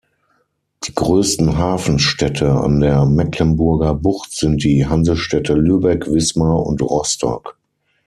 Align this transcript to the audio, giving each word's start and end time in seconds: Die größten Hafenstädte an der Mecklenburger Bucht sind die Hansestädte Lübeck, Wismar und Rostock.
Die 0.85 0.95
größten 0.95 1.59
Hafenstädte 1.59 2.49
an 2.53 2.79
der 2.79 3.05
Mecklenburger 3.05 3.93
Bucht 3.93 4.31
sind 4.31 4.63
die 4.63 4.83
Hansestädte 4.87 5.53
Lübeck, 5.53 6.07
Wismar 6.11 6.65
und 6.65 6.81
Rostock. 6.81 7.55